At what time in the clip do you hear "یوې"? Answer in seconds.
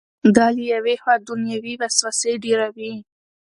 0.73-0.95